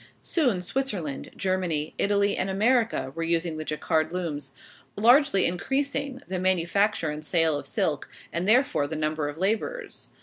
Soon 0.23 0.63
Switzerland, 0.63 1.29
Germany, 1.37 1.93
Italy, 1.99 2.35
and 2.35 2.49
America 2.49 3.11
were 3.13 3.21
using 3.21 3.57
the 3.57 3.63
Jacquard 3.63 4.11
looms, 4.11 4.55
largely 4.95 5.45
increasing 5.45 6.23
the 6.27 6.39
manufacture 6.39 7.11
and 7.11 7.23
sale 7.23 7.55
of 7.55 7.67
silk, 7.67 8.09
and 8.33 8.47
therefore 8.47 8.87
the 8.87 8.95
number 8.95 9.29
of 9.29 9.37
laborers. 9.37 10.09